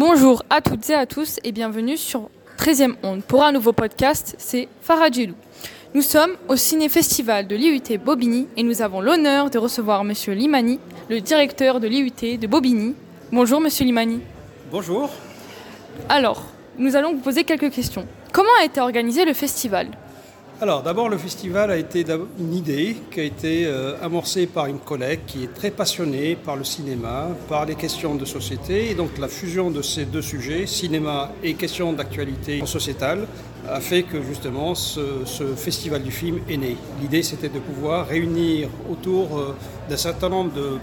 [0.00, 3.22] Bonjour à toutes et à tous et bienvenue sur 13e Onde.
[3.22, 5.34] Pour un nouveau podcast, c'est Farah Djelou.
[5.92, 10.80] Nous sommes au Ciné-Festival de l'IUT Bobigny et nous avons l'honneur de recevoir Monsieur Limani,
[11.10, 12.94] le directeur de l'IUT de Bobigny.
[13.30, 14.20] Bonjour Monsieur Limani.
[14.70, 15.10] Bonjour.
[16.08, 16.46] Alors,
[16.78, 18.06] nous allons vous poser quelques questions.
[18.32, 19.88] Comment a été organisé le festival?
[20.62, 22.04] Alors d'abord, le festival a été
[22.38, 26.54] une idée qui a été euh, amorcée par une collègue qui est très passionnée par
[26.54, 28.90] le cinéma, par les questions de société.
[28.90, 33.26] Et donc la fusion de ces deux sujets, cinéma et questions d'actualité sociétale,
[33.66, 35.24] a fait que justement ce,
[35.56, 36.76] festival du film est né.
[37.00, 39.56] L'idée c'était de pouvoir réunir autour euh,
[39.88, 40.76] d'un certain nombre de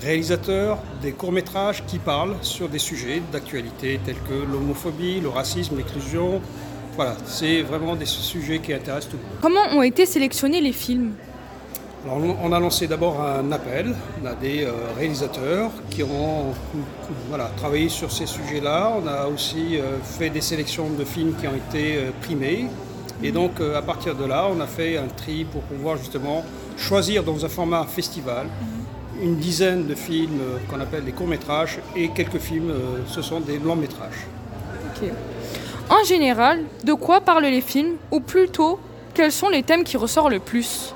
[0.00, 6.40] réalisateurs des courts-métrages qui parlent sur des sujets d'actualité tels que l'homophobie, le racisme, l'inclusion.
[6.96, 9.38] Voilà, c'est vraiment des sujets qui intéressent tout le monde.
[9.42, 11.12] Comment ont été sélectionnés les films
[12.06, 13.94] alors, on a lancé d'abord un appel
[14.26, 16.52] à des euh, réalisateurs qui ont
[17.30, 18.92] voilà, travaillé sur ces sujets-là.
[19.02, 22.66] On a aussi euh, fait des sélections de films qui ont été euh, primés.
[23.22, 26.44] Et donc à partir de là, on a fait un tri pour pouvoir justement
[26.76, 28.48] choisir dans un format festival
[29.22, 32.74] une dizaine de films qu'on appelle des courts-métrages et quelques films,
[33.06, 34.26] ce sont des longs-métrages.
[35.90, 38.78] En général, de quoi parlent les films ou plutôt
[39.12, 40.94] quels sont les thèmes qui ressortent le plus?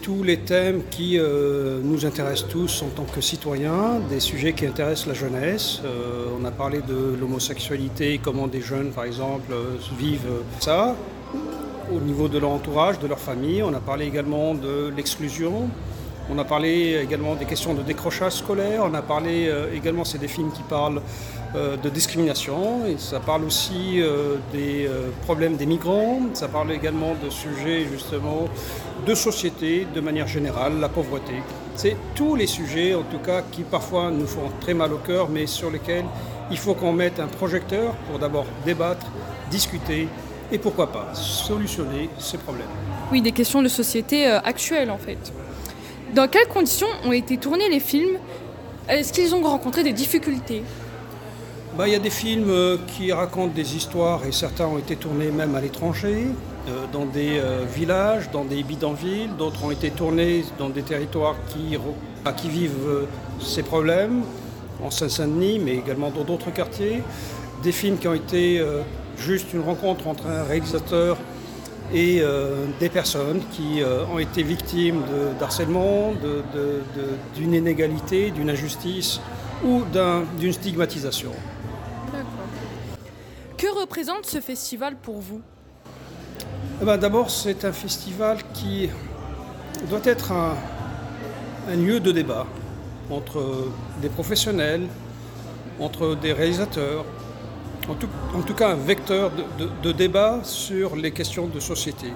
[0.00, 4.64] Tous les thèmes qui euh, nous intéressent tous en tant que citoyens, des sujets qui
[4.64, 5.80] intéressent la jeunesse.
[5.84, 10.96] Euh, on a parlé de l'homosexualité, comment des jeunes, par exemple, euh, vivent ça
[11.92, 13.62] au niveau de leur entourage, de leur famille.
[13.62, 15.68] On a parlé également de l'exclusion.
[16.32, 18.82] On a parlé également des questions de décrochage scolaire.
[18.84, 21.02] On a parlé également, c'est des films qui parlent
[21.54, 22.86] de discrimination.
[22.86, 24.00] Et ça parle aussi
[24.52, 24.88] des
[25.22, 26.20] problèmes des migrants.
[26.34, 28.48] Ça parle également de sujets justement
[29.06, 31.34] de société de manière générale, la pauvreté.
[31.74, 35.28] C'est tous les sujets, en tout cas, qui parfois nous font très mal au cœur,
[35.28, 36.04] mais sur lesquels
[36.50, 39.06] il faut qu'on mette un projecteur pour d'abord débattre,
[39.50, 40.08] discuter
[40.52, 42.66] et pourquoi pas solutionner ces problèmes.
[43.12, 45.32] Oui, des questions de société euh, actuelles en fait.
[46.14, 48.18] Dans quelles conditions ont été tournés les films
[48.88, 50.64] Est-ce qu'ils ont rencontré des difficultés
[51.78, 54.96] bah, Il y a des films euh, qui racontent des histoires et certains ont été
[54.96, 56.26] tournés même à l'étranger.
[56.68, 61.36] Euh, dans des euh, villages, dans des bidonvilles, d'autres ont été tournés dans des territoires
[61.48, 61.78] qui,
[62.38, 63.06] qui vivent
[63.40, 64.22] ces problèmes,
[64.82, 67.02] en Seine-Saint-Denis, mais également dans d'autres quartiers.
[67.62, 68.60] Des films qui ont été
[69.16, 71.18] juste une rencontre entre un réalisateur
[71.92, 72.22] et
[72.78, 75.02] des personnes qui ont été victimes
[75.38, 76.12] d'harcèlement,
[77.36, 79.20] d'une inégalité, d'une injustice
[79.64, 79.82] ou
[80.38, 81.32] d'une stigmatisation.
[83.56, 85.42] Que représente ce festival pour vous?
[86.80, 88.88] Eh ben, d'abord, c'est un festival qui
[89.90, 90.56] doit être un,
[91.76, 92.46] lieu de débat
[93.10, 93.68] entre
[94.00, 94.86] des professionnels,
[95.78, 97.04] entre des réalisateurs,
[97.88, 99.30] en tout, cas un vecteur
[99.82, 102.12] de, débat sur les questions de société.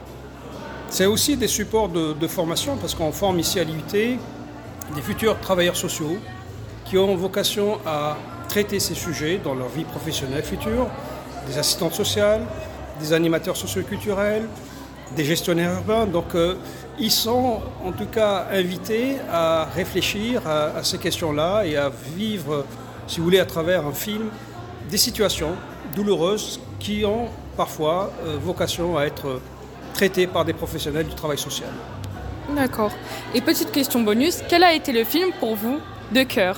[0.88, 4.18] C'est aussi des supports de, formation parce qu'on forme ici à l'IUT
[4.94, 6.18] des futurs travailleurs sociaux
[6.84, 8.16] qui ont vocation à
[8.48, 10.86] traiter ces sujets dans leur vie professionnelle future,
[11.48, 12.42] des assistantes sociales,
[13.00, 14.46] des animateurs socioculturels,
[15.16, 16.06] des gestionnaires urbains.
[16.06, 16.54] Donc euh,
[16.98, 22.64] ils sont en tout cas invités à réfléchir à, ces questions-là et à vivre,
[23.06, 24.28] si vous voulez, à travers un film,
[24.94, 25.54] des situations
[25.96, 29.40] douloureuses qui ont parfois euh, vocation à être
[29.92, 31.72] traitées par des professionnels du travail social.
[32.54, 32.92] D'accord.
[33.34, 35.78] Et petite question bonus, quel a été le film pour vous
[36.12, 36.56] de cœur?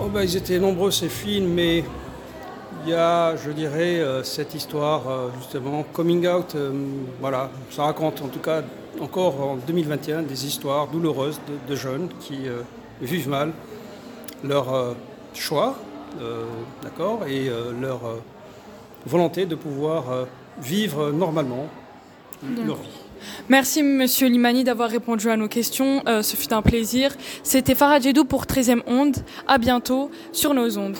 [0.00, 1.82] Oh ben, Ils étaient nombreux ces films, mais
[2.84, 6.70] il y a, je dirais, euh, cette histoire, euh, justement, coming out, euh,
[7.20, 8.62] voilà, ça raconte en tout cas
[9.00, 12.38] encore en 2021 des histoires douloureuses de, jeunes qui
[13.02, 13.52] vivent mal
[14.42, 14.94] leur
[15.34, 15.76] choix,
[16.82, 17.50] d'accord, et
[17.80, 18.00] leur
[19.06, 20.26] volonté de pouvoir
[20.60, 21.66] vivre normalement
[22.64, 22.88] leur vie.
[23.48, 26.02] Merci Monsieur Limani d'avoir répondu à nos questions.
[26.06, 27.12] ce fut un plaisir.
[27.42, 29.16] C'était Farah Djedou pour 13e Onde.
[29.46, 30.96] À bientôt sur nos ondes.